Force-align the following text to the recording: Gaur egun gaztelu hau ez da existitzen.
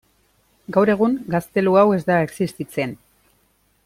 Gaur 0.77 0.91
egun 0.93 1.13
gaztelu 1.35 1.75
hau 1.81 1.85
ez 1.99 2.01
da 2.11 2.17
existitzen. 2.29 2.97